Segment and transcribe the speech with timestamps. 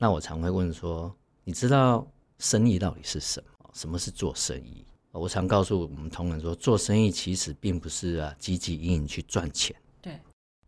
[0.00, 2.06] 那我常会问说，你知道
[2.38, 3.70] 生意到底是什么？
[3.74, 4.84] 什么是做生意？
[5.10, 10.16] 我常告诉我们同仁说，做生意其实并不是啊积极营营去赚钱，对，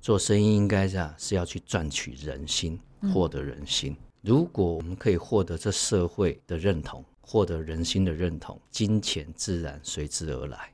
[0.00, 2.80] 做生意应该是啊是要去赚取人心，
[3.14, 3.96] 获得人心。
[4.20, 10.72] 如果我们可以获得这社会的认同，获得人心的认同，金钱自然随之而来。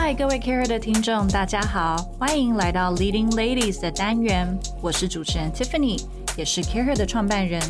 [0.00, 4.48] 嗨，各位 Care 的听众，大家好，欢迎来到 Leading Ladies 的单元，
[4.80, 6.00] 我是主持人 Tiffany，
[6.36, 7.60] 也是 Care 的创办人。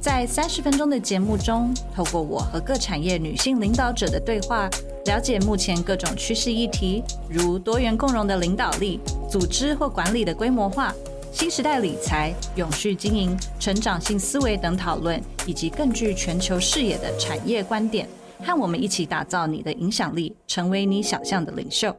[0.00, 4.70] 在三十分钟的节目中，透过我和各产业女性领导者的对话，
[5.04, 8.98] 了解目前各种趋势议题，如多元共融的领导力、
[9.30, 10.92] 组织或管理的规模化、
[11.30, 18.08] 新时代理财、永续经营、成长性思维等讨论，以及更具全球视野的产业观点。
[18.44, 21.94] 和我们一起打造你的影响力，成为你想象的领袖。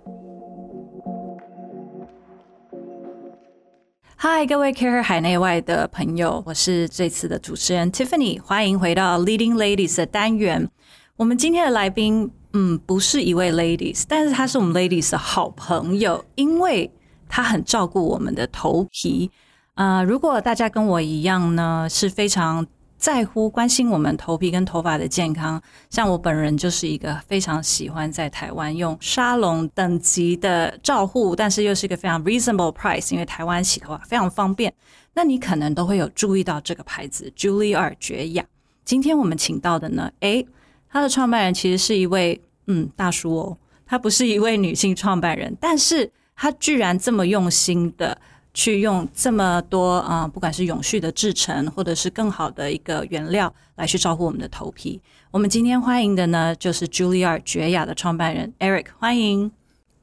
[4.16, 10.70] 嗨，各位 Care 海内外的朋友，我是这次的主持人 Tiffany，欢迎回到 Leading Ladies 的单元。
[11.16, 16.92] 我们今天的来宾，嗯，不是一位 Ladies，但是他是我们 Ladies 的好朋友，因为
[17.30, 19.30] 他很照顾我们的头皮。
[19.76, 22.66] 啊，如果大家跟我一样呢，是非常。
[22.98, 34.74] 在乎关心我们头皮跟头发的健康，像我本人就是一个非常喜欢在台湾用沙龙等级的照护，但是又是一个非常 reasonable price，因为台湾洗头发非常方便。
[35.14, 38.44] 那你可能都会有注意到这个牌子 Julie 尔绝雅。
[38.84, 40.48] 今天我们请到的呢，诶，
[40.90, 48.20] 他的创办人其实是一位嗯大叔哦，他不是一位女性创办人，但是他居然这么用心的。
[48.58, 55.00] 去用这么多啊，不管是永续的制成，或者是更好的一个原料来去照顾我们的头皮。
[55.30, 59.52] 我们今天欢迎的呢，就是 Julia 绝雅的创办人 Eric，欢迎。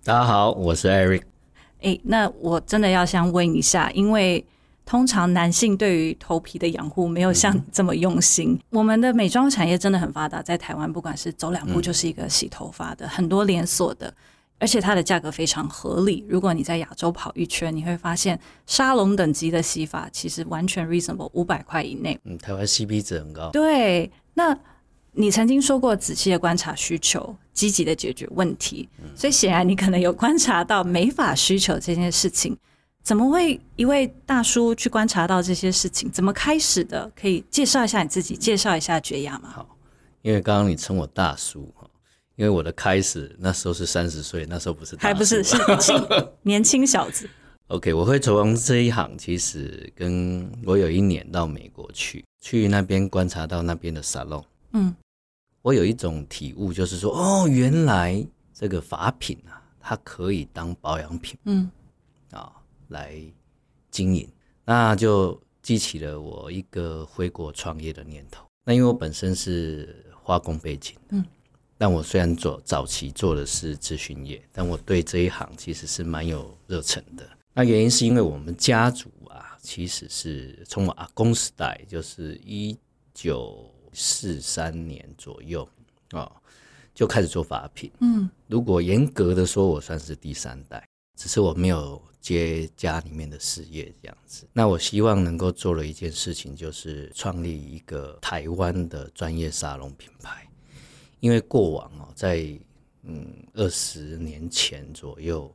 [0.05, 1.22] 大家好，我是 Eric。
[1.83, 4.46] 哎，那我真的要先问一下，因为
[4.86, 8.56] 通常男性对于头皮的养护没有像你这么用心。
[8.70, 14.14] 我们的美妆产业真的很发达，在台湾，不管是走两步就是一个洗头发的，很多连锁的。
[14.59, 16.25] 而且它的价格非常合理。
[16.29, 22.19] 如果你在亚洲跑一圈，你会发现沙龙等级的洗发其实完全 reasonable，五百块以内。
[22.25, 23.51] 嗯，台湾 CP 值很高。
[23.51, 24.57] 对，那
[25.13, 32.57] 你曾经说过仔细的观察需求，积极的解决问题，所以显然你可能有观察到美发需求这件事情。
[33.03, 36.11] 怎么会一位大叔去观察到这些事情？
[36.11, 37.11] 怎么开始的？
[37.15, 39.51] 可以介绍一下你自己，介绍一下绝雅吗？
[39.53, 39.77] 好，
[40.23, 41.71] 因为刚刚你称我大叔。
[42.36, 45.56] 因为我的开始那时候是三十岁，那时候不是还不是是
[46.42, 47.28] 年轻小子。
[47.68, 54.44] OK，我会从这一行，其实跟我有一年到美国去，去那边观察到那边的沙龙。
[54.73, 54.94] 嗯，
[55.62, 61.70] 我有一种体悟，就是说，哦，原来这个法品啊，它可以当保养品，嗯，
[62.33, 62.52] 啊，
[62.89, 63.17] 来
[63.90, 64.28] 经营，
[64.64, 68.44] 那就激起了我一个回国创业的念头。
[68.64, 71.24] 那因为我本身是化工背景，嗯。
[71.84, 77.28] 但我虽然做早期做的是咨询业，但我对这一行其实是蛮有热忱的。
[77.52, 82.74] 那原因是因为我们家族啊，其实是从我阿公时代，就是一
[83.12, 85.68] 九四三年左右
[86.12, 86.33] 啊，
[86.94, 87.92] 就开始做法品。
[88.00, 90.83] 嗯，如果严格的说，我算是第三代，
[91.20, 94.48] 只是我没有接家里面的事业这样子。
[94.55, 100.48] 那我希望能够做了一件事情，就是创立一个台湾的专业沙龙品牌。
[101.24, 102.46] 因为过往哦，在
[103.02, 105.51] 嗯二十年前左右，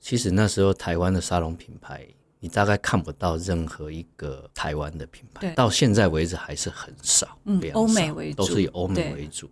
[0.00, 2.04] 其实那时候台湾的沙龙品牌，
[2.40, 9.48] 你大概看不到任何一个台湾的品牌，到现在为止还是很少，嗯，欧美为主，都是以欧美为主。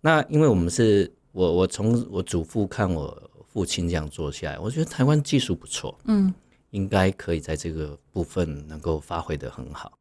[0.00, 6.34] 那因为我们是我我从我祖父看我父亲这样做下来，我觉得台湾技术不错，嗯，
[6.70, 9.96] 应该可以在这个部分能够发挥的很好，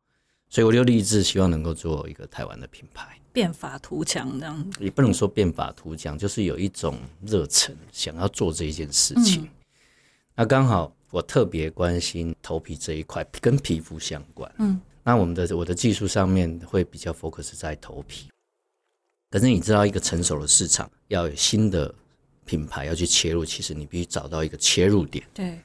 [0.49, 3.16] 所以我就立志希望能够做一个台湾的品牌。
[3.37, 9.47] 变法图强这样子，也不能说变法图强，就是有一种热忱想要做这一件事情。
[10.33, 14.51] 那刚好我特别关心头皮这一块，跟皮肤相关。
[14.57, 18.27] 嗯，那我们的我的技术上面会比较 focus 在头皮。
[19.29, 21.93] 可是你知道，一个成熟的市场要有新的
[22.43, 25.23] 品牌要去切入，其实你必须找到一个切入点。
[25.35, 25.59] 对。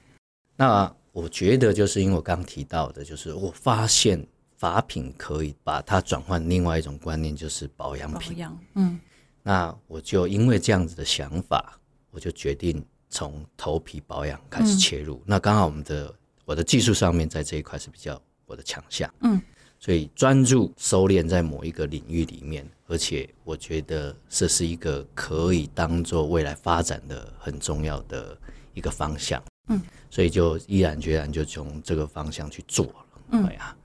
[0.57, 4.27] 那我觉得就是因为我刚提到的，就是我发现。
[4.63, 8.33] 法品可以把它转换另外一种观念，就是保养品。
[8.33, 9.01] 保养，嗯，
[9.43, 11.77] 那我就因为这样子的想法，
[12.13, 12.81] 我就决定
[13.11, 15.21] 从头皮保养开始切入。
[15.27, 16.15] 那刚好我们的
[16.45, 19.43] 我的技术上面在这一块是比较我的强项，嗯，
[19.81, 28.39] 所以专注收敛在某一个领域里面，而且我觉得这是一个可以当做未来发展的很重要的
[28.75, 29.43] 一个方向。
[29.71, 33.07] 嗯，所以就毅然决然就从这个方向去做了。
[33.33, 33.77] 嗯，对呀。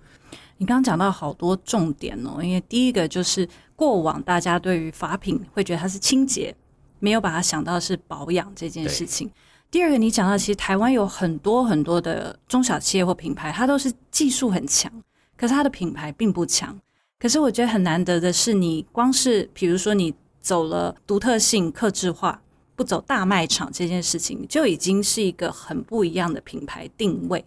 [0.59, 6.55] 你刚刚讲到好多重点哦，因为第一个就是过往大家对于法品会觉得它是清洁，
[6.99, 9.29] 没有把它想到是保养这件事情。
[9.69, 14.91] 第二个，你讲到其实台湾有很多很多的中小企业或品牌，它都是技术很强，
[15.35, 16.79] 可是它的品牌并不强。
[17.19, 22.41] 可是我觉得很难得的是，你光是比如说你走了独特性、克制化，
[22.75, 27.45] 不走大卖场这件事情，就已经是一个很不一样的品牌定位。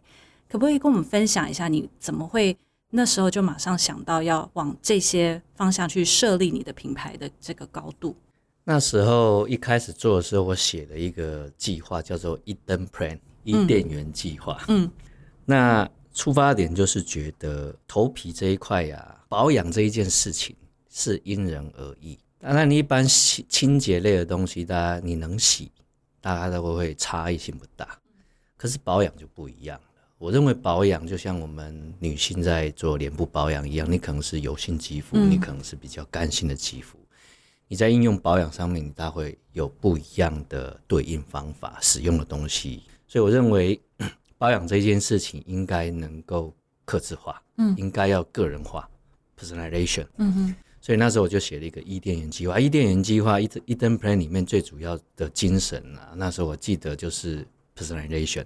[0.48, 2.56] 可不可以跟我们分享一下，你怎么会？
[2.90, 8.16] 那时候就马上想到要往这些方向去设立你的品牌的这个高度。
[8.64, 14.60] 那时候一开始做的时候，我写了一个计划，叫做“一灯 Plan”（ 伊甸园计划）。
[14.68, 14.90] 嗯，
[15.44, 20.54] 那出发点就是觉得头皮这一块呀，保养这一件事情
[20.90, 22.18] 是因人而异。
[22.38, 25.70] 当然，你一般洗清洁类的东西，大家你能洗，
[26.20, 27.98] 大家都会差异性不大。
[28.56, 29.80] 可是保养就不一样。
[30.20, 36.98] 我认为保养就像我们女性在做脸部保养一样，你可能是油性肌肤，你可能是比较干性的肌肤，
[37.66, 42.82] 你在应用保养上面，它会有不一样的对应方法、使用的东西。
[43.08, 43.80] 所以我认为
[44.36, 48.86] 保养这件事情应该能够克制化，嗯，应该要个人化
[49.38, 50.06] （personalization）。
[50.18, 50.54] 嗯哼。
[50.82, 52.60] 所以那时候我就写了一个伊甸园计划。
[52.60, 58.44] 伊甸园计划一一灯 plan 里面最主要的精神啊，那时候我记得就是 personalization。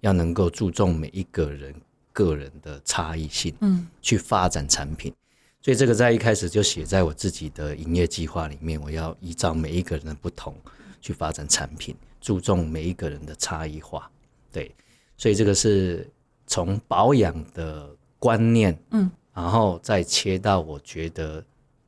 [0.00, 1.74] 要能够注重每一个人
[2.12, 5.12] 个人的差异性，嗯，去发展产品，
[5.60, 8.80] 所以这个在一开始就写在我自己的营业计划里面。
[8.80, 10.54] 我要依照每一个人的不同
[11.00, 14.10] 去发展产品，注重每一个人的差异化。
[14.52, 14.74] 对，
[15.16, 16.08] 所以这个是
[16.46, 21.44] 从保养的观念，嗯，然后再切到我觉得，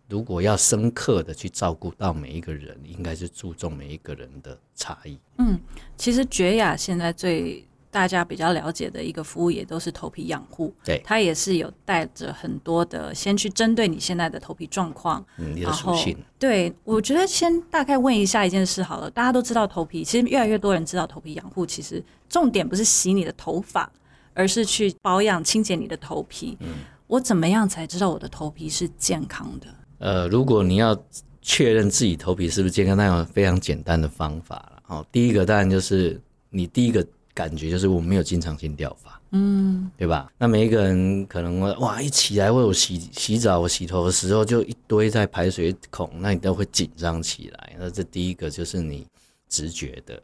[0.09, 5.19] 如果要深刻的去照顾到每一个人，应该是注重每一个人的差异。
[5.39, 5.59] 嗯，
[5.97, 7.65] 其实绝雅现在最。
[7.91, 16.17] 大家比较了解的一个服务也都是头皮养护，对，它也是有带着很多的，先去针对你现在的头皮状况，嗯，你的属性。
[16.39, 23.91] 对，我觉得先大概问一下一件事好了，大家都知道头皮，其实越来越多人知道头皮养护，其实重点不是洗你的头发，
[24.35, 26.57] 而是去保养清洁你的头皮。
[26.61, 26.69] 嗯，
[27.09, 29.67] 我怎么样才知道我的头皮是健康的？
[29.99, 30.97] 呃，如果你要
[31.43, 34.83] 确认自己头皮是不是健康，那有非常简单的方法了。
[34.87, 36.21] 哦，第一个当然就是
[36.51, 37.05] 你第一个。
[37.33, 40.31] 感觉就是我没有经常性掉发，嗯，对吧？
[40.37, 47.77] 那每一个人可能哇，一起来为我洗洗澡、我洗头的时候，就一堆在排水孔，那你都会紧张起来。
[47.79, 49.07] 那这第一个就是你
[49.49, 50.21] 直觉的。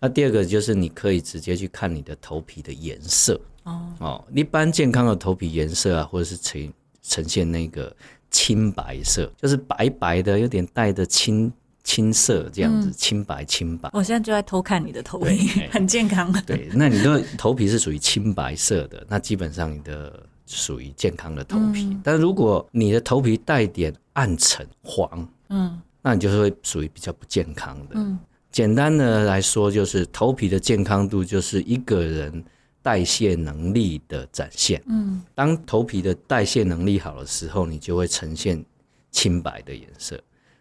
[0.00, 7.94] 那第二个就是你可以直接去看你的头皮的颜色哦哦，一般健康的头皮颜色啊，或者是呈呈现那个
[8.30, 11.52] 青白色，就是白白的，有点带着青。
[11.82, 13.90] 青色这样子，青白青白。
[13.92, 16.32] 我现在就在偷看你的头皮， 很健康。
[16.46, 21.96] 对，那你的头皮是属于青白色的，那基本上你的属于健康的头皮。
[22.04, 27.94] 但如果你的头皮带点暗沉黄，嗯，那你就是会属于比较不健康的。
[27.94, 28.18] 嗯，
[28.52, 32.44] 简单的来说，就是头皮的健康度就是一个人
[32.82, 34.82] 代谢能力的展现。
[34.86, 38.64] 嗯，当头皮的代谢能力好的时候，你就会呈现
[39.10, 40.20] 青白的颜色。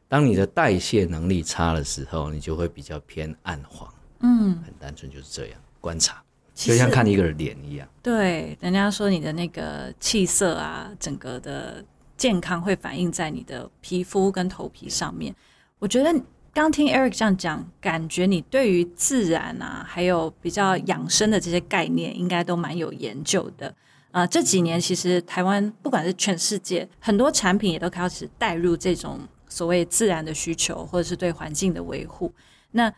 [0.09, 3.87] 当你的代谢能力差的时候，你就会比较偏暗黄。
[4.21, 6.21] 嗯，很单纯就是这样观察，
[6.55, 7.87] 就像看一个人脸一样。
[8.01, 11.85] 对，人家说你的那个气色啊，整个的
[12.17, 15.33] 健康会反映在你的皮肤跟头皮上面。
[15.77, 16.13] 我觉得
[16.53, 23.73] 刚听 Eric 这样讲，感觉你对于自然啊，还有比较养生的这些概念，应该都蛮有研究的。
[24.11, 29.19] 啊，这几年其实台湾不管是全世界，很多产品也都开始带入这种。
[29.49, 32.31] 所谓自然的需求，或者是对环境的维护，
[32.71, 32.93] 那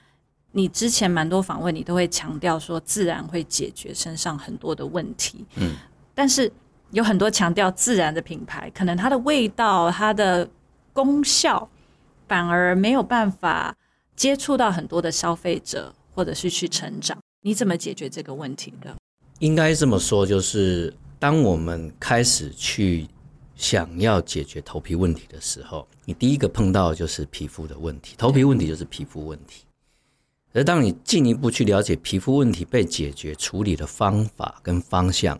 [0.51, 5.45] 你之前蛮多访问，你都会强调说自然会解决身上很多的问题。
[5.55, 5.73] 嗯，
[6.13, 6.51] 但是
[6.91, 10.47] 有很多强调自然的品牌，可能它的味道、它的
[10.91, 11.69] 功效，
[12.27, 13.73] 反而没有办法
[14.15, 17.17] 接触到很多的消费者，或者是去成长。
[17.43, 18.93] 你怎么解决这个问题的？
[19.39, 23.07] 应该这么说，就是当我们开始去。
[23.61, 28.15] 想要解决头皮问题的时候，你第一个碰到的就是皮肤的问题。
[28.17, 29.65] 头皮问题就是皮肤问题。
[30.51, 35.39] 而当你进一步去了解皮肤问题被解决处理的方法跟方向，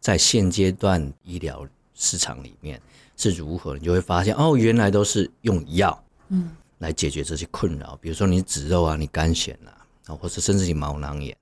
[0.00, 2.80] 在现阶段医疗市场里面
[3.14, 7.94] 是如何，你就会发现哦，原来都是用药嗯来解决这些困扰。
[8.00, 11.36] 比如说你脂肉啊，你肝癣啊，啊，或者甚至你毛囊炎。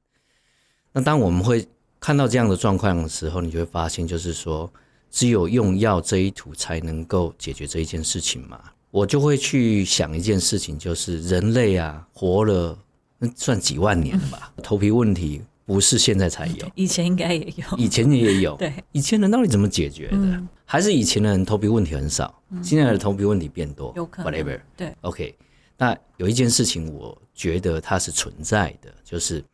[0.90, 1.64] 那当我们会
[2.00, 4.68] 看到这样的状况的时候，你就会发现，就是说。
[5.10, 8.60] 只有用药这一途才能够解决这一件事情嘛？
[8.90, 12.78] 我就会去想一件事情，就是人类啊，活了
[13.18, 14.52] 那算几万年了吧？
[14.62, 18.56] 头皮问题不是现在才有， 以前应该也有，以前也有。
[18.56, 20.42] 对，以前人到底怎么解决的？
[20.64, 23.92] 还是以前的人头皮问题很少，现在的头皮问题变多？
[23.96, 24.32] 有可能。
[24.32, 24.60] Whatever。
[24.76, 25.34] 对，OK。
[25.76, 29.44] 那有一件事情，我觉得它是存在的，就是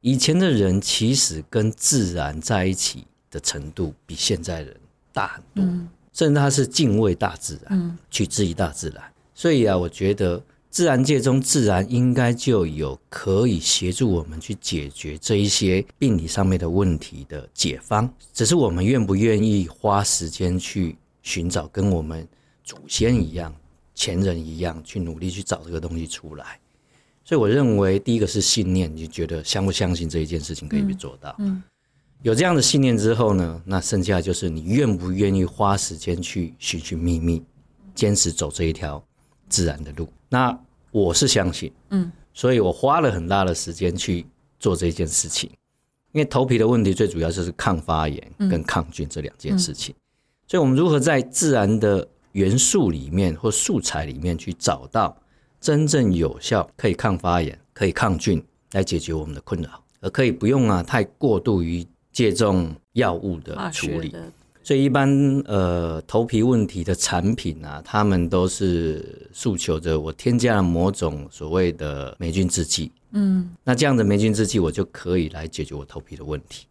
[0.00, 4.76] 以前的人其实跟自然在一起的程度比现在人
[5.14, 5.64] 大很多，
[6.12, 9.02] 甚至他是敬畏大自然，去质疑大自然。
[9.34, 22.28] 所以啊，我觉得自然界中自然应该就有可以协助我们去解决这一些病理上面的问题的解方，只是我们愿不愿意花时间去寻找，跟我们
[22.62, 23.54] 祖先一样。
[23.96, 26.58] 前人一样去努力去找这个东西出来，
[27.24, 31.32] 所以我认为第一个是信念，你觉得相不相信这一件事情可以被做到？
[31.38, 31.62] 嗯，
[32.24, 37.44] 有这样的信念之后呢，那剩下就是你愿不愿意花时间去寻寻觅觅，
[37.94, 39.04] 坚持走这一条
[39.46, 40.08] 自然的路？
[40.30, 40.58] 那
[40.90, 44.24] 我是相信，嗯，所以我花了很大的时间去
[44.58, 45.50] 做这件事情，
[46.12, 49.94] 因为头皮的问题最主要就是抗发炎跟抗菌这两件事情，
[50.48, 55.14] 所以我们如何在自然的元素里面或素材里面去找到
[55.60, 64.14] 真正有效可以抗发炎、可以抗菌来解决我们的困扰，而可以不用啊太过度于借重药物的处理。
[64.62, 65.06] 所以一般
[65.44, 72.90] 呃头皮问题的产品啊，他们都是诉求着我添加了某种所谓的霉菌制剂。
[73.10, 76.64] 嗯，那这样的霉菌制剂我就可以来解决我头皮的问题。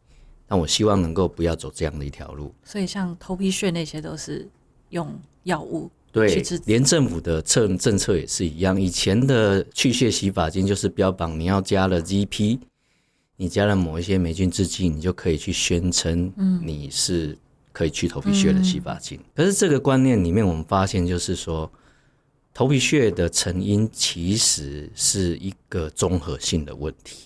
[0.47, 2.51] 那我希望能够不要走这样的一条路。
[2.63, 4.50] 所以像头皮屑那些都是
[4.89, 5.07] 用。
[5.43, 8.81] 药物对，连政府的政政策也是一样。
[8.81, 12.59] 以前的去屑洗发精就是标榜你要加了 GP，
[13.36, 17.38] 你加了某一些霉菌制剂，你就可以去宣称你是
[17.72, 19.20] 可以去头皮屑的洗发精。
[19.36, 21.72] 可是这个观念里面，我们发现就是说，
[22.54, 27.25] 头皮屑的成因其实是一个综合性的问题，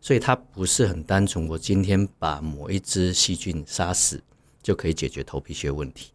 [0.00, 1.48] 所以它不是很单纯。
[1.48, 4.22] 我今天把某一只细菌杀死
[4.62, 6.12] 就可以解决头皮屑问题。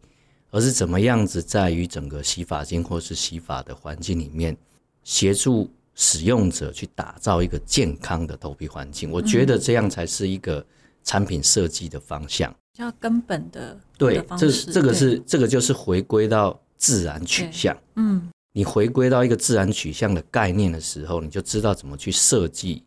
[0.50, 4.56] 而是怎么样子，在于整个洗发精或是洗发的环境里面，
[5.04, 9.10] 协助使用者去打造一个健康的头皮环境。
[9.10, 10.64] 我觉得这样才是一个
[11.02, 14.24] 产品设计的方向，较根本的对。
[14.38, 17.76] 这这个是这个就是回归到自然取向。
[17.96, 22.82] 嗯，你回归到一个自然取向的概念的时候，你就知道怎么去设计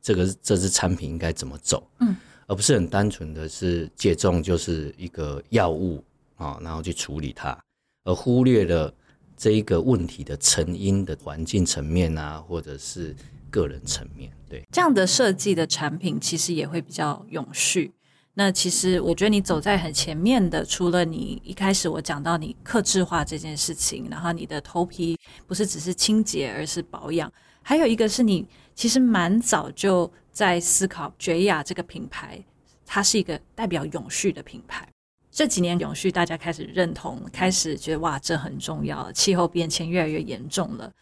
[0.00, 1.86] 这个这支产品应该怎么走。
[2.00, 2.16] 嗯，
[2.46, 6.02] 而不是很单纯的是借重就是一个药物。
[6.36, 7.56] 啊，然后去处理它，
[8.02, 8.92] 而忽略了
[9.42, 13.12] 这一个问题的成因的环境层面啊，或者是
[13.50, 14.30] 个人层面。
[14.48, 17.92] 对，这样的设计的产品其实也会比较永续。
[18.34, 25.18] 那其实我觉得你走在很前面的，除了你一开始我讲到你克制化这件事情，然后你的头皮
[25.48, 27.28] 不是只是清洁，而是保养，
[27.62, 28.46] 还有一个是你
[28.76, 32.40] 其实蛮早就在思考绝雅这个品牌，
[32.86, 34.88] 它是一个代表永续的品牌。
[35.32, 39.10] 这几年永续，大家开始认同，开始觉得哇，这很重要。
[39.12, 40.92] 气候变迁越来越严重了，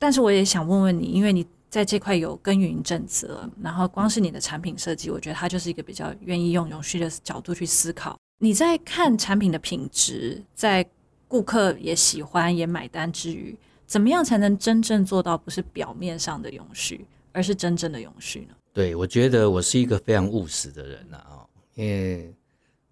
[0.00, 8.18] 但是我也想问问你，因为你在这块有耕耘一阵子了，然后光是你的产品设计，我觉得它就是一个比较愿意用永续的角度去思考。
[8.38, 10.84] 你在看产品的品质，在
[11.28, 18.56] 顾客也喜欢也买单之余，怎么样才能真正做到不是表面上的永续，而是真正的永续呢？
[18.72, 22.34] 对，我觉得我是一个非常务实的人啊，因为。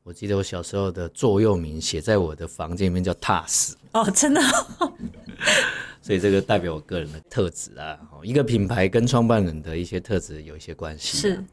[0.03, 4.41] 我记得我小时候的座右铭写在我的房间里面叫踏实哦，真的，
[6.01, 7.99] 所以这个代表我个人的特质啊。
[8.23, 11.45] 一个品牌跟创办人的一些特质有一些关系，是。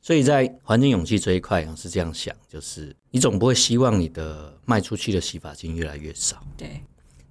[0.00, 6.82] 所以在环境勇气这一块，我是这样想，就是你总不会希望你的卖出去的洗发精越来越少，对，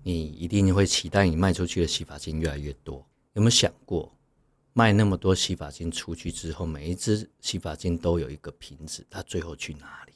[0.03, 3.05] 你一定会期待你卖出去的洗发精越来越多。
[3.33, 4.09] 有没有想过，
[4.71, 10.13] 卖那么多洗发精出去之后，每一支洗发精都有一个瓶子，它最后去哪里？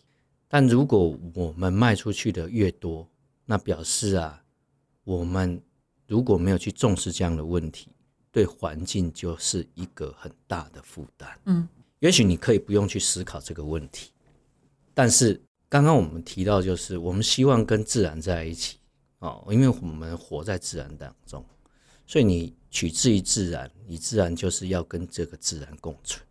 [0.56, 3.06] 但如果我们卖出去的越多，
[3.44, 4.42] 那表示啊，
[5.04, 5.62] 我们
[6.08, 7.92] 如果没有去重视这样的问题，
[8.32, 11.30] 对环境就是一个很大的负担。
[11.44, 11.68] 嗯，
[12.00, 14.14] 也许你可以不用去思考这个问题，
[14.94, 18.78] 但是刚刚我们提到，就是我们希望跟自然在一起
[19.20, 21.46] 哦，因为我们活在自然当中，
[22.08, 26.26] 所以你取自于自然，你自然就是要跟这个自然共存，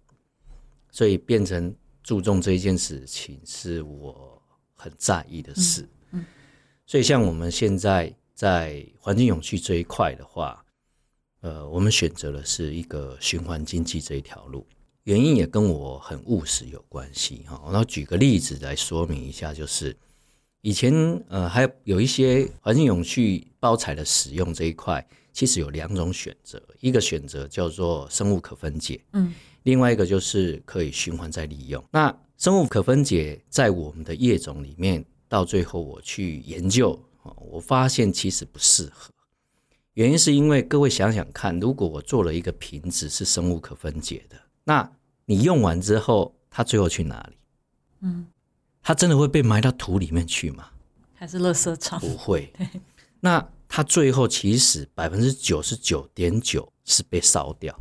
[0.90, 1.76] 所以变成。
[2.04, 4.40] 注重这一件事情是我
[4.75, 6.25] 很在意的事，嗯，
[6.87, 10.62] 所以像我们现在在环境永续这一块的话，
[11.40, 14.66] 呃，我们选择的是一个循环经济这一条路，
[15.04, 17.42] 原因也跟我很务实有关系。
[17.46, 17.58] 哈。
[17.64, 19.96] 然后举个例子来说明一下，就是
[20.61, 20.92] 以前
[21.28, 29.32] 呃还有一些环境永续包材的使用这一块，其实有两种选择，一个选择叫做生物可分解，嗯，
[29.64, 31.85] 另外一个就是可以循环再利用。
[31.90, 36.99] 那生物可分解在我们的业种里面，到最后我去研究，
[37.50, 39.12] 我发现其实不适合。
[39.94, 44.90] 原因是因为各位想想看，如果我做了一个瓶子是生物可分解的，那
[45.25, 47.37] 你用完之后，它最后去哪里？
[48.00, 48.26] 嗯，
[48.83, 50.68] 它真的会被埋到土里面去吗？
[51.14, 52.00] 还是垃圾场？
[52.00, 52.52] 不会。
[53.21, 57.75] 那它最后其实百分之九十九点九是被烧掉，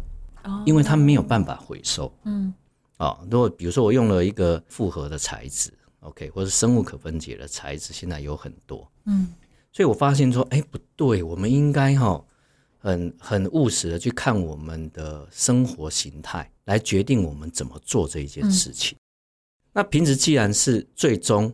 [0.66, 2.14] 因为它没有办法回收。
[2.26, 2.54] 嗯，
[2.98, 5.72] 哦，如果比如说我用了一个复合的材质
[6.02, 8.90] ，OK，或者生物可分解的材质，现在有很多。
[9.06, 9.34] 嗯。
[9.76, 12.24] 所以我发现说，哎，不对，我们应该哈，
[12.78, 18.96] 很很务实的去看我们的生活形态，来决定我们怎么做这一件事情。
[19.74, 21.52] 那瓶子既然是最终，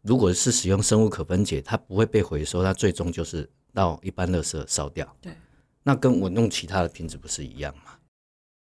[0.00, 5.14] 如果是使用生物可分解，它不会被回收，它最终就是到一般垃圾烧掉。
[5.20, 5.36] 对，
[5.82, 7.98] 那跟我弄其他的瓶子不是一样吗？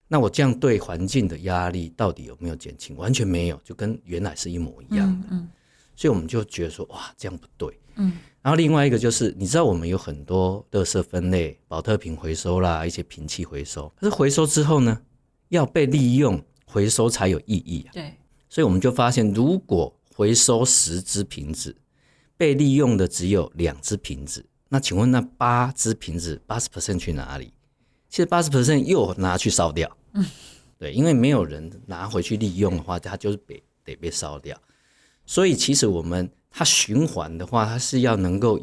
[0.09, 2.97] 那我这样对环境的压力到底有没有减轻？
[2.97, 5.29] 完全没有，就跟原来是一模一样的。
[5.31, 5.49] 嗯，
[5.97, 7.79] 所以我们就觉得说，哇，这样不对。
[7.97, 8.13] 嗯。
[8.43, 13.93] 然后另外一个就是，你知道我们有很多垃圾分类、保特瓶回收啦，一些瓶器回收。
[13.97, 15.01] 可是回收之后呢，
[15.49, 17.91] 要被利用回收才有意义啊。
[17.93, 18.15] 对，
[18.49, 21.77] 所以我们就发现，如果回收十只瓶子，
[22.37, 27.53] 被利用的只有两只瓶子，那请问那八只瓶子八十 percent 去哪里？
[28.09, 29.97] 其实八十 percent 又拿去烧掉。
[30.13, 30.25] 嗯，
[30.79, 34.57] 对，因为没有人拿回去利用的话，它就是被得被烧掉。
[35.25, 36.31] 所以其实我们。
[36.59, 38.59] 它循环的话，它是要能够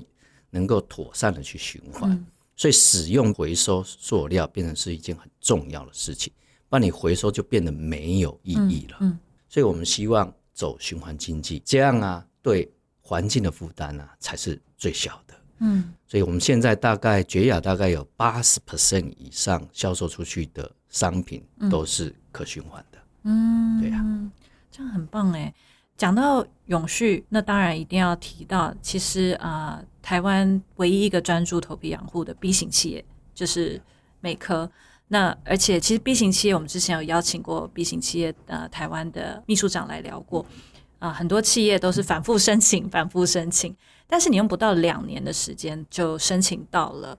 [0.50, 6.34] 能够妥善的去循环，所以使用回收塑料变成是一件很重要的事情，
[6.70, 8.98] 不然你回收就变得没有意义了。
[9.02, 12.68] 嗯，所以我们希望走循环经济，这样啊，对
[13.00, 15.23] 环境的负担啊才是最小的。
[15.65, 21.41] 嗯，所以我们现在大概绝雅大概有八十 percent 以上销售出去的商品
[21.72, 23.00] 都是可循环的。
[23.24, 24.03] 嗯，对呀，
[24.70, 25.53] 这样很棒哎。
[25.96, 33.80] 讲到永续，那当然一定要提到，其实啊，台湾唯一一个专注头皮养护的 B 型企业就是
[34.19, 34.69] 美科。
[35.08, 40.45] 那而且其实 B 型企业，我们之前有邀请过 B 型企业呃台湾的秘书长来聊过
[40.97, 43.73] 啊，很多企业都是反复申请，反复申请，
[44.08, 47.18] 但是你用不到两年的时间就申请到了，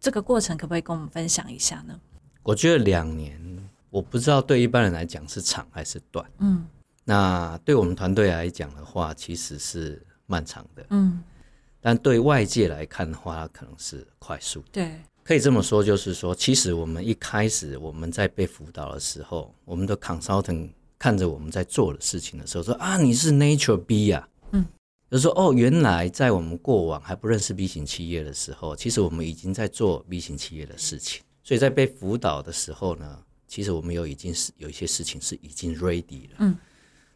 [0.00, 1.98] 这个过程可不可以跟我们分享一下呢？
[2.42, 3.38] 我觉得两年，
[3.90, 6.66] 我不知道对一般人来讲是长还是短，嗯。
[7.02, 11.20] 那对我们团队来讲的话，其实是漫长的，嗯，
[11.80, 14.62] 但对外界来看的话，可能是快速。
[14.70, 24.64] 对，可以这么说，就是说，其实我们一开始我们在被辅导的时候，我们的 consultant 看着我们在做的事情的时候，说啊，你是 Nature B 呀，嗯，
[25.10, 31.22] 就说哦，原来在我们过往还不认识 B 型企业的时候，其实我们已经在做 B 型企业的事情。
[31.42, 33.18] 所以在被辅导的时候呢，
[33.48, 36.56] 其实我们有已经是有一些事情是已经 ready 了，嗯。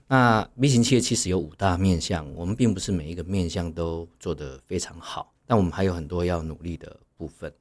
[0.07, 7.53] 那 B 型企业其实有五大面向，我们并不是每一个面向都做得非常好，但我们还有很多要努力的部分。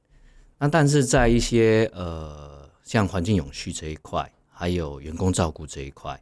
[0.58, 6.20] 那但是在一些呃像环境永续这一块，还有员工照顾这一块，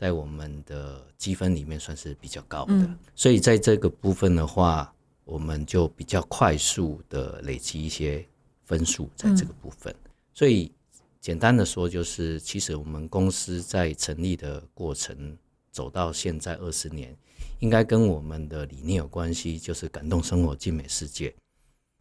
[0.00, 4.90] 在我们的积分里面算是比较高的，所以在这个部分的话，
[5.24, 8.26] 我们就比较快速的累积一些
[8.64, 9.94] 分数在这个部分。
[10.32, 10.72] 所以
[11.20, 15.36] 简单的说，就是其实我们公司在成立的过程。
[15.72, 17.16] 走到现在二十年，
[17.60, 21.32] 应该跟我们的理念有关系，就是感动生活、静美世界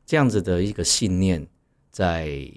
[0.07, 1.47] 这样子的一个信念，
[1.91, 2.51] 在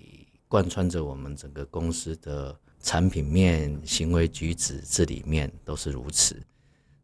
[0.48, 6.36] 贯穿着我们整个公司的产品面、行为举止、治理面都是如此。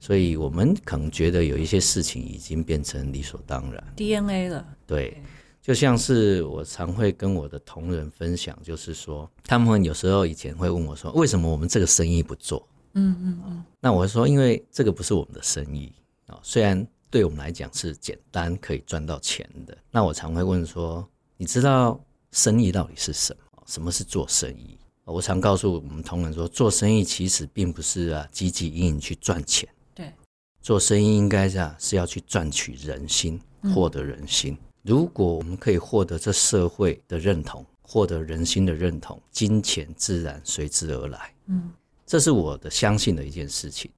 [0.01, 4.65] 所以，我们可能觉得有一些事情已经变成理所当然 DNA 了。
[4.87, 5.21] 对，
[5.61, 12.65] 就像是我常会跟我的同仁分享，就是说，他们有时候以前会问我说，为什么我们这个生意不做？
[12.95, 15.93] 嗯嗯嗯，那我说，因为这个不是我们的生意
[16.27, 19.77] 啊，虽然对我们来讲是简单可以赚到钱的。
[19.91, 23.63] 那我常会问说，你知道生意到底是什么？
[23.67, 24.79] 什么是做生意？
[25.11, 29.69] 我常告诉我们同仁说，做生意其实并不是啊积极营营去赚钱。
[29.95, 30.13] 对，
[30.61, 33.41] 做生意应该是啊是要去赚取人心，
[33.75, 34.57] 获得人心。
[34.83, 41.35] 如果我们可以获得这社会的认同，获得人心的认同，金钱自然随之而来。
[41.47, 41.73] 嗯。
[42.07, 43.91] 这是我的相信的一件事情，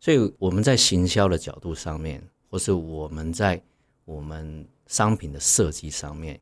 [0.00, 3.62] 所以我们在行销的角度上面，或是我们在
[4.04, 6.40] 我们商品的设计上面，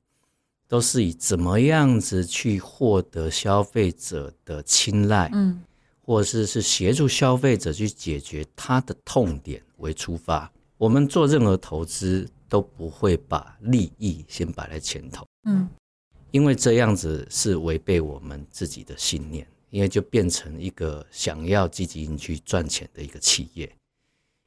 [0.74, 5.62] 都是以怎么样子去获得消费者的青睐，嗯，
[6.02, 15.68] 或者是是协助消费者去解决他的痛点为出发，我们做任何投资都不会把利益先摆在前头，嗯，
[16.32, 23.72] 因为这样子是违背我们自己的信念，因为就变成一个想要积极去赚钱的一个企业。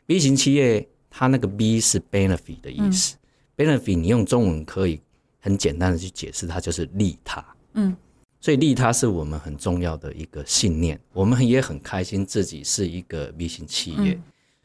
[0.06, 3.16] B 型企业，它那个 B 是 benefit 的意思
[3.56, 5.00] ，benefit 你用中文可以
[5.40, 7.96] 很简单的去解释，它就是利他，嗯，
[8.40, 14.20] 所以利他是我们很重要的一个信念，我们也很开心自己是一个 B 型企业。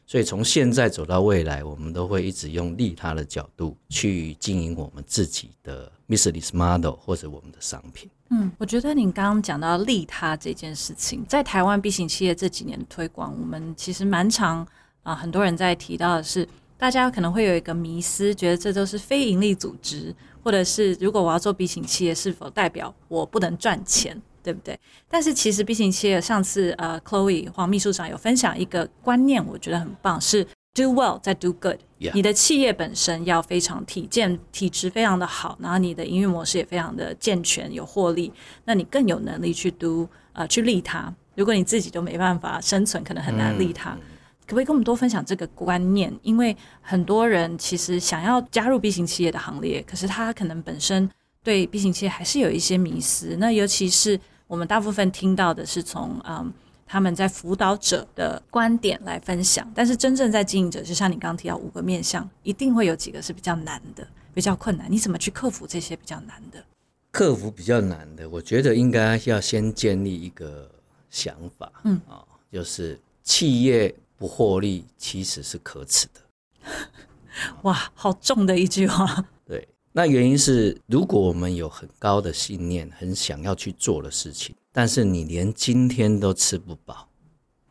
[0.05, 8.09] 所以从现在走到未来，我们都会一直用利他的角度去经营我们自己的 business model 或者我们的商品。
[8.29, 14.67] 嗯，我觉得你刚刚讲到利他这件事情，在台湾 B 型企业这几年的推广，我们其实蛮常
[15.03, 24.21] 啊，很多人在提到的是，大家可能会有一个迷思，觉得这都是非营利组织，或者是如果我要做 B 型企业，是否代表我不能赚钱？
[24.43, 24.77] 对不对？
[25.07, 31.77] 但是其实 B 型企业上次呃，Chloe 黄秘书长有分享一个观念，我觉得很棒，是 Do well 再 Do good。
[32.13, 38.33] 你的企业本身要非常体健、体质非常的好，然后你的营运模式也非常的健全、有获利，
[38.65, 41.15] 那你更有能力去 Do 呃去利他。
[41.35, 43.97] 如果你自己都没办法生存，可能很难利他。
[44.45, 46.13] 可不可以跟我们多分享这个观念？
[46.21, 51.09] 因为很多人其实想要加入 B 型企业的行列，可是他可能本身
[51.43, 53.35] 对 B 型企业还是有一些迷思。
[53.39, 56.51] 那尤其是我们大部分听到的是从嗯
[56.85, 64.85] 他们在辅导者的观点来分享，但是真正在经营者，就像你刚刚提到五个面向，一定会有几个是比较难的、比较困难。
[64.91, 66.63] 你怎么去克服这些比较难的？
[67.11, 70.69] 克服比较难的，我觉得应该要先建立一个
[71.09, 76.21] 想法，嗯啊，就是企业不获利其实是可耻的。
[77.63, 79.25] 哇，好重的一句话。
[79.45, 87.07] 对那原因是，如果我们有很高的信念，很想要去做的事情，但是你连今天都吃不饱，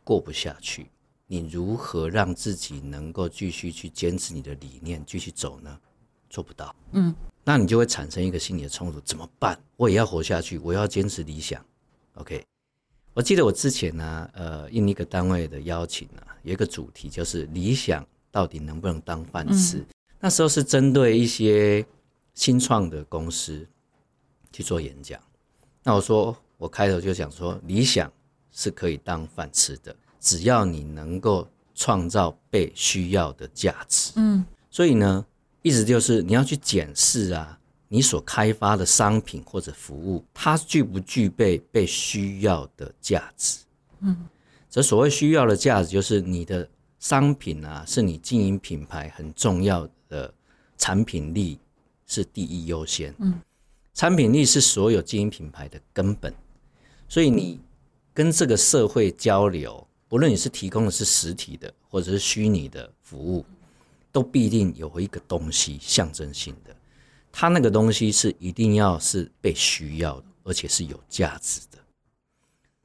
[0.03, 0.89] 过不下去，
[1.27, 5.79] 你如何让自己能够继续去坚持你的理念，继续走呢？
[6.29, 6.75] 做不到。
[6.93, 9.59] 嗯，那你就会产生一个心理的冲突，怎么办？
[9.75, 11.63] 我也要活下去，我要坚持理想。
[12.15, 12.43] OK，
[13.13, 19.83] 我记得我之前呢，呃，应一个单位的邀请啊，有一个主题就是理想到底能不能当饭吃？
[20.19, 21.85] 那时候是针对一些。
[22.35, 23.63] 新创的公司
[24.51, 25.21] 去做演讲，
[25.83, 28.11] 那我说我开头就想说，理想
[28.51, 34.13] 是可以当饭吃的，只要你能够创造被需要的价值。
[34.15, 35.23] 嗯，所以呢，
[35.61, 43.59] 意思就是你要去检视啊，你所开发的商品或者服务，它具不具备被需要的价值。
[43.99, 44.17] 嗯，
[44.73, 50.33] 这所谓需要的价值，就是你的商品啊，是你经营品牌很重要的
[50.79, 51.59] 产品力。
[52.05, 53.39] 是第一优先，嗯，
[53.93, 56.31] 产品力是所有经营品牌的根本，
[57.07, 57.59] 所以你
[58.13, 63.45] 跟这个社会交流，不论你是提供的是实体的或者是虚拟的服务，
[64.11, 66.75] 都必定有一个东西象征性的，
[67.31, 71.72] 它那个东西是一定要是被需要的，而且是有价值的。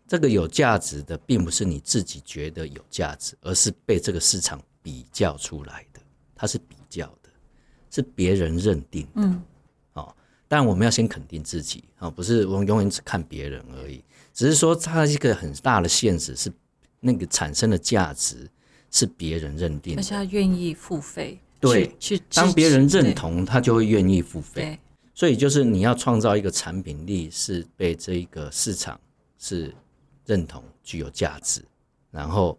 [0.08, 6.00] 这个有价值的，并不是你自己觉得有价值，而是被这个市场比较出来的，
[6.34, 7.28] 它是比较的。
[7.90, 9.42] 是别人认定的，嗯，
[9.94, 10.14] 哦，
[10.46, 16.52] 但我们要先肯定自己，哦，不是我们永远只看别人而已，只是说它一个很大的限制是，
[17.00, 18.46] 那个产生的价值
[18.90, 24.78] 是别人认定，而且他愿意付费，对，去当别人认同，他就会愿意付费，
[25.14, 29.00] 所以就是你要创造一个产品力是被这一个市场
[29.38, 29.74] 是
[30.28, 31.60] 认同具有价值，
[32.12, 32.56] 然后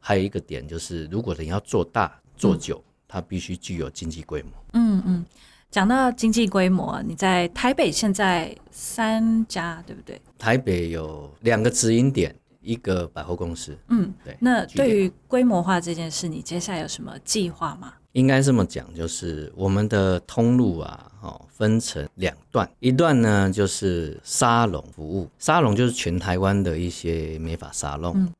[0.00, 2.82] 还有一个点就是，如果你要做大做久。
[3.08, 4.50] 它必须具有经济规模。
[4.72, 5.24] 嗯嗯，
[5.70, 10.20] 讲到经济规模，你在台北现在三家，对不对？
[10.36, 13.78] 台北有两个直营点，一个百货公司。
[13.90, 14.36] 嗯，对。
[14.40, 17.94] 那对于规模化这件事，你接下来有什么计划吗？
[18.10, 28.32] 应该这么讲，就是我们的通路啊，哦，分成两段，一段呢就是沙龙服务，沙龙就是全台湾的一些美发沙龙。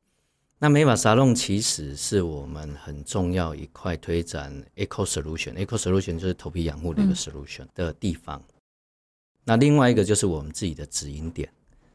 [0.59, 8.41] 那美发沙龙其实是我们很重要一块推展 eco solution，eco solution 就是头皮养护的一个 solution 的地方。
[9.43, 11.47] 那另外一个就是我们自己的直营点。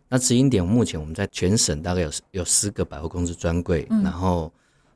[0.08, 4.52] 那直营点目前我们在全省大概有有四个百货公司专柜，然后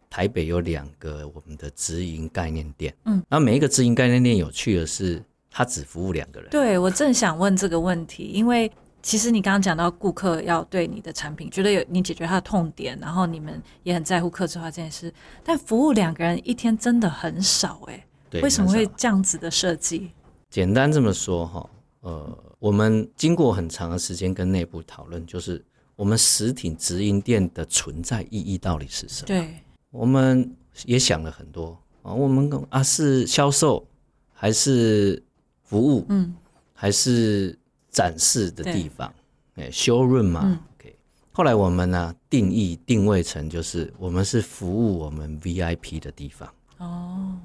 [0.09, 2.95] 台北有两个我们的直营概念店。
[3.05, 5.25] 嗯，然后每一个直营概念店有趣的是，
[5.57, 6.51] 它只服务两个人。
[6.51, 8.71] 对我正想问这个问题，因为。
[9.03, 15.15] 其实你刚刚讲到顾客要对你的产品觉得有你解决他的痛点，然后你们也很在乎客制化这件事，
[15.45, 18.05] 但服务两个人一天真的很少哎，
[18.43, 20.11] 为什么会这样子的设计？
[20.51, 25.65] 简单这么说哈，呃，我们经过很长的时间跟内部讨论，就是
[25.95, 29.29] 我们实体直营店的存在意义到底是什么？
[29.29, 29.55] 对，
[29.93, 30.53] 我们
[30.85, 31.79] 也想了很多。
[32.03, 33.87] 啊，我们啊是销售
[34.33, 35.23] 还是
[35.67, 36.07] 服务？
[36.09, 36.35] 嗯，
[36.73, 37.59] 还是
[37.91, 39.13] 展示的地方？
[39.57, 40.61] 哎，showroom 嘛。
[40.79, 40.97] OK。
[41.33, 46.49] 后来我们呢定义定位成就是我们是服务我们 VIP 的地方。
[46.79, 47.39] 哦，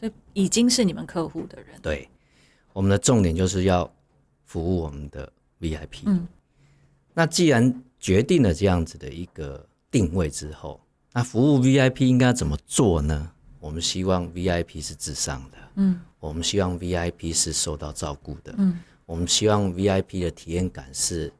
[0.00, 1.80] 所以已经是你们客户的人。
[1.80, 2.08] 对，
[2.72, 3.88] 我们的重点就是要
[4.44, 6.02] 服务我们的 VIP。
[6.06, 6.26] 嗯。
[7.14, 10.80] 那既然决定了这样子的一个定位之后，
[11.12, 13.30] 那服务 VIP 应该怎么做呢？
[13.58, 21.32] 我们希望 VIP 是至上的，嗯，我们希望 VIP 是受到照顾的，嗯，我们希望 VIP 的体验感是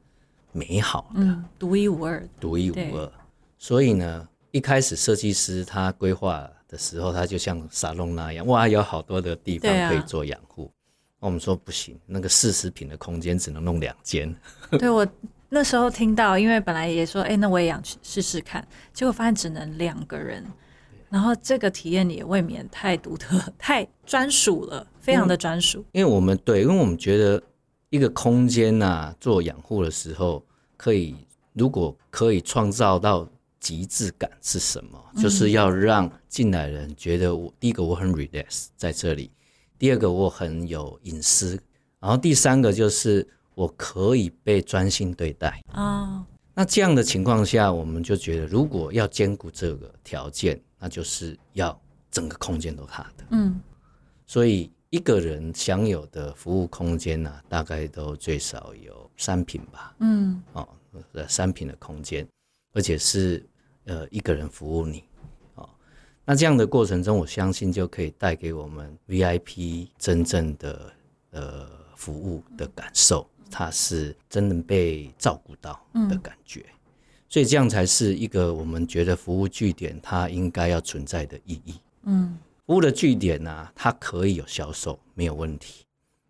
[0.53, 3.13] 美好的，独一无二，独一无二。
[3.59, 10.71] 所以呢，一开始设计师他规划的时候，他就像沙龙那样，哇，有好多的地方可以做养护。
[11.19, 14.35] 我们说不行，那个四十平的空间只能弄两间。
[14.79, 15.07] 对我。
[15.49, 20.45] 那时候听到，因为本来也说，哎，那我也想去试试看，结果发现只能两个人，
[21.09, 25.85] 然后这个体验也未免太独特、 太专属了，非常的专属。
[25.93, 27.43] 因为我们对，因为我们觉得
[27.91, 30.45] 一个空间呐，做养护的时候，
[30.77, 31.15] 可以
[31.53, 33.29] 如果可以创造到
[33.61, 34.99] 极致感是什么？
[35.21, 39.31] 就是要让进来人觉得，我第一个我很 relax 在这里，
[39.79, 41.59] 第二个我很有隐私，
[42.01, 43.27] 然后第三个就是。
[43.57, 46.23] 我可以被专心对待啊，
[46.59, 51.79] 那这样的情况下，我们就觉得，如果要兼顾这个条件，那就是要
[52.11, 53.25] 整个空间都他的。
[53.29, 53.61] 嗯，
[54.25, 59.95] 所以一个人享有的服务空间呢，大概都最少有三平吧。
[60.01, 60.67] 嗯，哦，
[61.29, 62.27] 三平的空间，
[62.73, 63.47] 而且是
[63.85, 65.05] 呃一个人服务你。
[65.57, 65.69] 哦，
[66.25, 70.91] 那这样的过程中，我相信就可以带给我们 VIP 真正的
[71.33, 73.29] 呃服务的感受。
[73.51, 76.65] 他是真的被照顾到的感觉，
[77.29, 81.81] 所以这样才是一个我们觉得服务据点它应该要存在的意义。
[82.03, 85.85] 嗯，服务的据点呢，它可以有销售没有问题，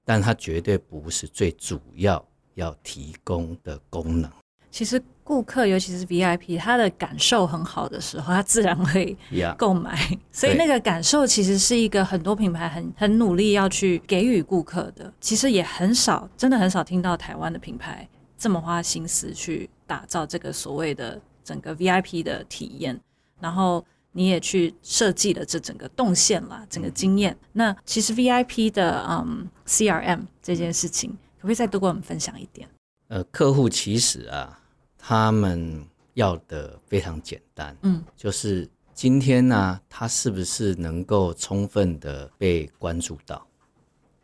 [0.05, 2.25] 但它绝对不是最主要
[2.55, 4.31] 要提供的功能。
[4.71, 5.03] 其实。
[5.27, 9.17] 顾客尤其是 VIP，他的感受很好的时候，他自然会
[9.59, 9.99] 购买。
[10.31, 15.13] 所以那个感受其实是一个很多品牌很很努力要去给予顾客的。
[15.21, 18.09] 其实也很少，真的很少听到台湾的品牌
[18.39, 23.01] 这么花心思去打造这个所谓的整个 VIP 的体验。
[23.41, 27.37] 然后你也去设计了这整个动线啦，整个经验。
[27.53, 32.69] 那其实 VIP 的嗯 CRM 这件事情，可不可以再多跟我们分享一点？
[33.09, 34.61] 呃，客户其实啊。
[35.09, 43.47] 他们要的非常简单，嗯，就是今天呢，他是不是能够充分的被关注到，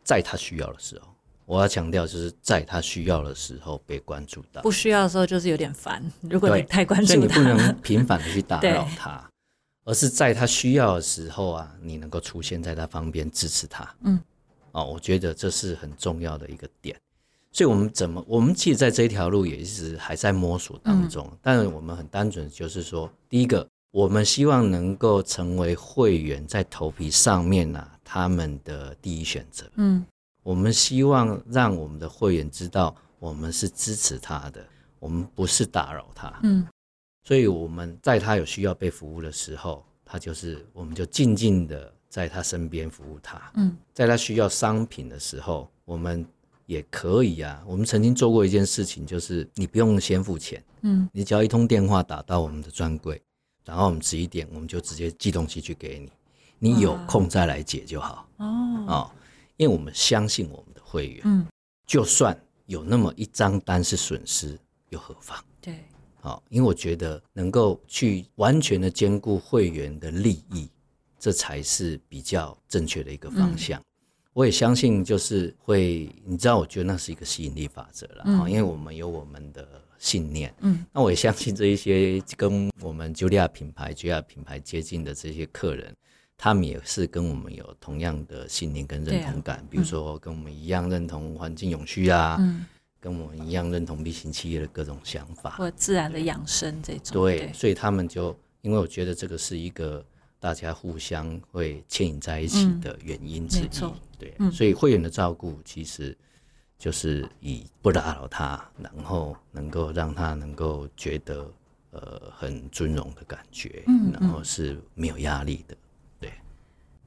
[0.03, 1.07] 在他需要的时候，
[1.45, 6.03] 我要强调，就是在他需要的时候被关注到，不需要的时候就是有点烦。
[6.23, 9.25] 如果你太关注他，你不能频繁的去打扰他，
[9.85, 14.19] 而是在他需要的时候啊，你能够出现在他旁边支持他，嗯，
[14.73, 16.99] 哦，我觉得这是很重要的一个点。
[17.55, 18.25] 所以，我们怎么？
[18.27, 21.31] 我们其实在这一条路也一直还在摸索当中。
[21.39, 29.69] 但是，我们很单纯，就是说，第一个，我们希望能够成为会员在头皮上面呢，他们的第一选择。
[29.75, 30.03] 嗯，
[30.41, 34.65] 我们希望让我们的会员知道，我们是支持他的，
[34.97, 36.33] 我们不是打扰他。
[36.41, 36.67] 嗯，
[37.23, 43.39] 所以我们在他有需要被服务的时候，他就是我们就静静的在他身边服务他。
[43.53, 46.25] 嗯，在他需要商品的时候，我们。
[46.65, 53.21] 也可以啊，我们曾经做过一件事情，就是你不用先付钱，嗯，你只要一通电话打到我们的专柜，
[53.65, 56.11] 然后我们十一点我们就直接寄东西去给你，
[56.59, 58.27] 你有空再来解就好。
[58.37, 59.11] 哦哦，
[59.57, 61.45] 因为我们相信我们的会员，嗯，
[61.85, 64.57] 就算有那么一张单是损失
[64.89, 65.37] 又何妨？
[65.61, 65.83] 对，
[66.21, 70.69] 好，因为我觉得能够去完全的兼顾会员的利益，
[71.19, 73.81] 这才是比较正确的一个方向。
[74.33, 79.67] 我也相信，就是会，你知道，我觉得那是一个吸引力法则了啊，因为我们有我们的
[79.99, 85.95] 信念，嗯，那我也相信这一些跟我们 Julia 品牌、Julia 品牌接近的这些客人，
[86.35, 92.65] 他们也是跟我们有同样的信念跟认同感，比如说跟我们一样认同环境永续啊，嗯，
[92.99, 100.03] 跟我们一样认同 B 型企业的各种想法，或自然的养生这种，对，所以他们就，因为我觉得这个是一个。
[100.43, 103.69] 大家互相会牵引在一起的原因之一，
[104.19, 106.13] 对，所以会员的照顾其实
[106.77, 111.49] 就是以不打扰他，然后能够让他能够觉得
[111.91, 115.77] 呃很尊荣的感觉，然后是没有压力的。
[116.19, 116.33] 对，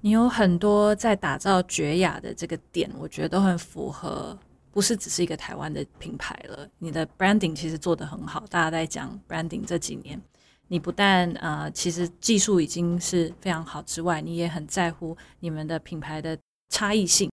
[0.01, 4.35] 你有很多在打造绝雅的这个点，我觉得都很符合，
[4.71, 6.67] 不是只是一个台湾的品牌了。
[6.79, 10.19] 你的 branding 其实做得很好，大家在讲 branding 这几年。
[10.69, 16.37] 你不但呃，其实技术已经是非常好之外，你也很在乎你们的品牌的
[16.69, 17.31] 差异性，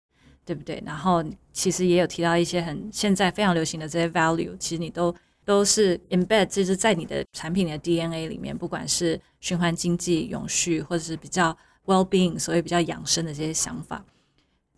[0.43, 0.81] 对不对？
[0.83, 5.15] 然后其实也有提到一些很现在非常流行的这些 value，其实你都
[5.45, 14.03] 都是 embed，就是在你的产品的 DNA 里面，不管是循环经济、永续，或者是比较 well being，所谓比较养生的这些想法，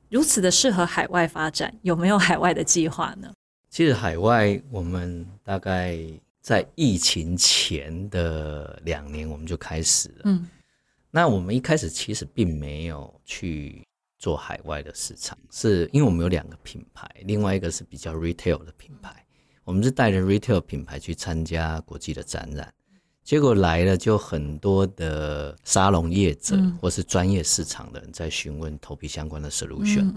[0.09, 3.31] 如此的适合海外发展，有没有海外的计划呢？
[3.69, 5.97] 其实海外我们大概。
[6.51, 10.21] 在疫情前的两年，我们就开始了。
[10.25, 10.45] 嗯，
[11.09, 13.87] 那我们一开始其实并没有去
[14.19, 19.25] 做海外的市场，是因为我们有两个品牌，另外一个是比较 retail 的品牌。
[19.63, 22.69] 我们是带着 retail 品牌去参加国际的展览，
[23.23, 30.13] 结果来了就很多的沙龙业者或是专业市场的人在询问头皮相关的 solution。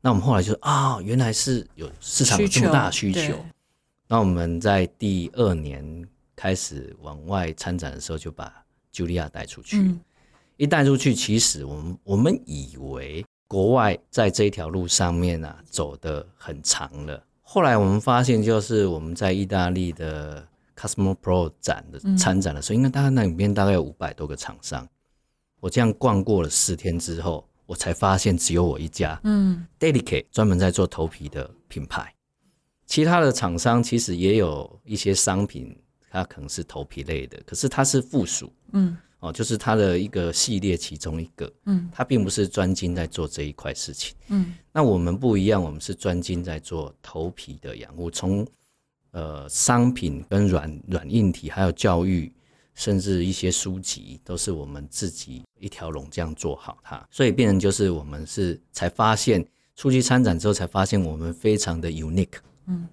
[0.00, 3.38] 那我们后来就啊，原来是有市场有这么大需求。
[4.12, 8.52] 那我们在第二年开始往外参展的时候，就把
[8.92, 9.94] 茱莉亚带出去。
[10.56, 17.24] 一带出去，其实我们我们以为国外在这一条路上面啊走得很长了。
[17.40, 20.44] 后来我们发现，就是我们在意大利的
[20.76, 24.88] Cosmo Pro 展的参展的时候，因为大概那里面大概有五百多个厂商。
[25.60, 32.12] 我这样逛过了四天之后，我才发现只有我一家，嗯，Dedicate 专门在做头皮的品牌。
[32.90, 35.72] 其他的厂商其实也有一些商品，
[36.10, 48.44] 它可能是头皮类的，可是它是附属，嗯，哦，就是它的一个系列其中一个，嗯，它并不是专精在做这一块事情，嗯，那我们不一样，我们是专精在做头皮的养护，从
[49.12, 52.32] 呃商品跟软软硬体，还有教育，
[52.74, 62.40] 甚至一些书籍，都是我们自己一条龙这样做好它，所以变成就是我们是才发现出去参展之后才发现我们非常的 unique。
[62.70, 62.88] 嗯，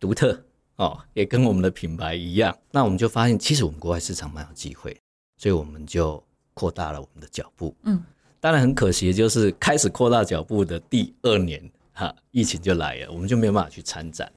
[0.00, 0.44] 独特
[0.76, 2.56] 哦，也跟我们的品牌一样。
[2.72, 5.00] 那我们就发现，其实我们国外市场蛮有机会，
[5.36, 6.22] 所以我们就
[6.52, 7.74] 扩大了我们的脚步。
[7.84, 8.02] 嗯，
[8.40, 14.30] 当然很可惜，就是开始扩大脚步的第二年，哈，疫情就来了，我们就没有办法去参展。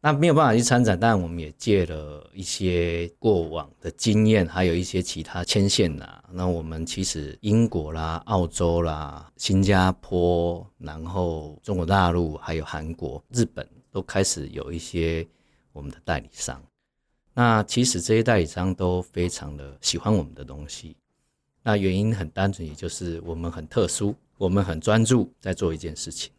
[0.00, 6.22] 那没有办法去参展，当然我们也借了一些过往的经验，还有一些其他牵线呐。
[6.30, 13.66] 那我们其实英国啦、澳洲啦、新加坡，然后中国大陆，还有韩国、日本。
[13.94, 15.24] 都开始有一些
[15.72, 16.60] 我们的代理商，
[17.32, 20.96] 那其实这些代理商都非常的喜欢我们的东西。
[21.62, 26.32] 那原因很单纯，也就是我们很特殊，我们很专注在做一件事情。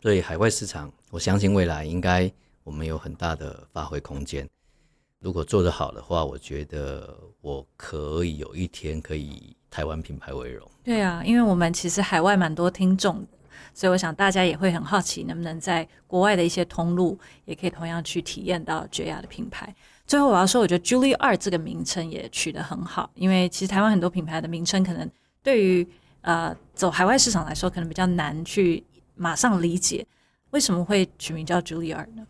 [0.00, 2.32] 所以海外市场，我相信未来应该
[2.64, 4.48] 我们有很大的发挥空间。
[5.18, 10.66] 如果做得好的话，我觉得我可以有一天可以以台湾品牌为荣。
[10.82, 13.22] 对啊，因为我们其实海外蛮多听众。
[13.74, 19.74] 所以我想大家也会很好奇，能不能在国外的一些通路，也可以同样去体验到绝雅的品牌。
[20.06, 25.10] 最后我要说，我觉得 Julie 二这个名称也取得很好，因为其实台湾很多品牌的名称，可能
[25.42, 25.88] 对于
[26.20, 30.06] 呃走海外市场来说，可能比较难去马上理解，
[30.50, 32.26] 为什么会取名叫 Julie 二呢？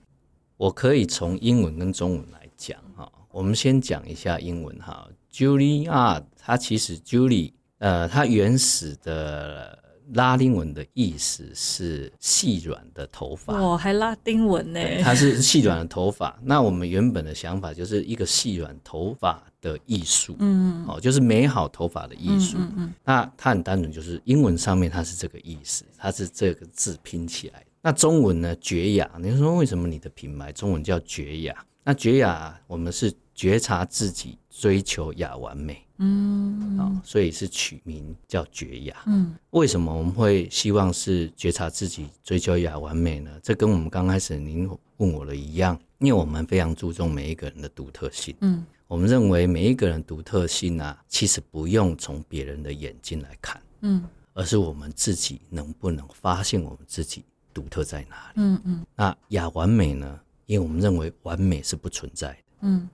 [0.59, 9.82] 我可以从英文跟中文来讲哈，我们先讲一下英文哈，Julie 二，它其实 Julie 呃，它原始的。
[10.15, 14.81] 拉丁文的意思是细软的头发哦，还拉丁文呢？
[15.03, 16.39] 它是细软的头发。
[16.45, 22.57] 那我们原本的想法就是一个细软头发的艺术，嗯，哦，就是美好头发的艺术。
[22.59, 22.95] 嗯嗯。
[23.05, 27.65] 那它很单纯，就是英文上面它是这个意思，它是这个字拼起来。
[27.81, 28.55] 那中文呢？
[28.61, 29.11] 绝雅。
[29.21, 31.65] 你说为什么你的品牌中文叫绝雅？
[31.83, 33.13] 那绝雅，我们是
[33.43, 35.85] 觉察自己，追求雅完美。
[35.99, 39.03] 嗯，啊，所以是取名叫绝雅。
[39.07, 43.33] 嗯，为什么我们会希望是觉察自己追求雅完美呢？
[43.43, 48.33] 这跟我们刚开始您问我的一样，因为我们非常注重每一个人的独特性。
[48.43, 58.35] 嗯，我们认为每一个人独特性啊，其实不用从别人的眼睛来看，嗯，而是我们自己能不能发现我们自己独特在哪里。
[58.37, 60.21] 嗯嗯，那雅完美呢？
[60.47, 62.39] 因为我们认为完美是不存在的。
[62.61, 62.89] 嗯。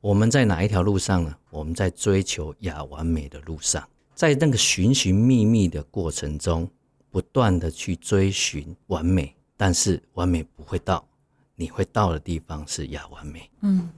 [0.00, 1.36] 我们在哪一条路上呢？
[1.50, 6.70] 我们在追求亚完美的路上，在那个寻寻觅觅的过程中，
[7.10, 11.04] 不断的去追寻完美，但是完美不会到，
[11.56, 13.50] 你会到的地方是亚完美。
[13.62, 13.90] 嗯，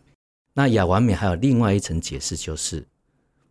[0.55, 2.87] 那亚完美还有另外一层解释，就是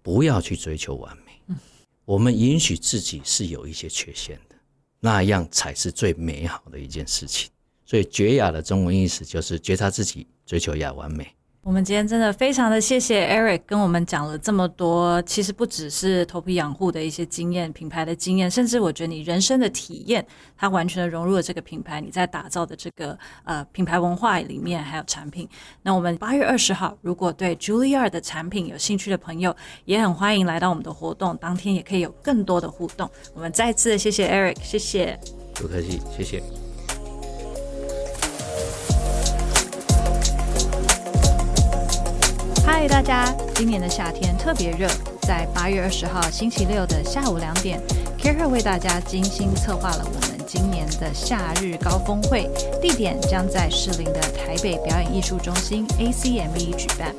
[0.02, 1.32] 不要去追求完美。
[1.48, 1.56] 嗯，
[2.04, 4.56] 我们允许自己是有一些缺陷的，
[5.00, 7.52] 那样才是最美好的一件事情。
[7.86, 11.28] 所以，觉雅的中文意思就是觉察自己，追求亚完美。
[11.62, 20.26] 我们今天真的非常的谢谢 Eric 跟我们讲了这么多，其实不只是头皮养护的一些经验、品牌的经验，甚至我觉得你人生的体验，
[20.58, 25.48] 它完全的融入了这个品牌，你在打造的这个呃品牌文化里面还有产品。
[25.84, 29.54] 那我们八月二十号，如果对 Julia 的产品有兴趣的朋友，
[29.84, 33.08] 也很欢迎来到我们的活动，当天也可以有更多的互动。
[33.36, 35.20] 我们再次谢谢 Eric，谢谢，
[35.56, 36.42] 不客气，谢谢。
[42.80, 43.26] 嗨，大家！
[43.56, 44.88] 今年的夏天特别热，
[45.24, 47.78] 在八月二十号星期六的下午两点
[48.18, 52.50] ，Kara 为大家精心策划了我们今年的夏日高峰会，
[52.82, 57.14] 地点将在士林的台北表演艺术中心 ACME 举办。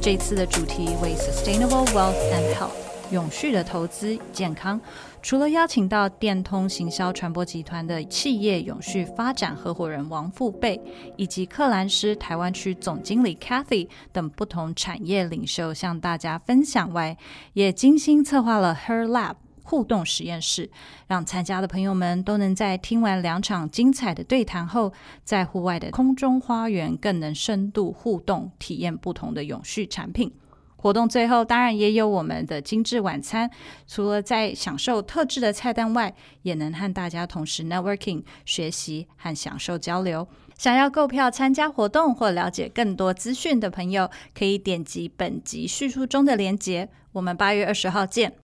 [0.00, 2.89] 这次的主题为 Sustainable Wealth and Health。
[3.10, 4.80] 永续的投资健康，
[5.20, 10.80] 除了邀请到电通行销传播集团的企业永续发展合伙人王富贝，
[11.16, 17.16] 以及克兰斯台湾区总经理 Kathy 等不同产业领袖向大家分享外，
[17.52, 19.34] 也精心策划了 Her Lab
[19.64, 20.70] 互动实验室，
[21.08, 24.92] 让参加的朋友们都能在听完两场精彩的对谈后，
[25.24, 30.32] 在户外的空中花园更能深度互动，体验不同的永续产品。
[30.80, 33.50] 活动最后当然也有我们的精致晚餐，
[33.86, 40.26] 除了在享受特制的菜单外，也能和大家同时 networking 学习和享受交流。
[40.56, 46.88] 想要购票参加活动或了解更多资讯的朋友，可以点击本集叙述中的链接。
[47.12, 48.32] 我们八月二十号见。